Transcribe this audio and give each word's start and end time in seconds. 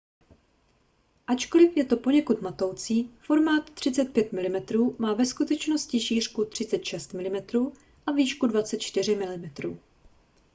ačkoliv 1.27 1.77
je 1.77 1.85
to 1.85 1.97
poněkud 1.97 2.41
matoucí 2.41 3.13
formát 3.19 3.69
35mm 3.69 4.95
má 4.99 5.13
ve 5.13 5.25
skutečnosti 5.25 5.99
šířku 5.99 6.43
36mm 6.43 7.71
a 8.05 8.11
výšku 8.11 8.47
24mm 8.47 9.75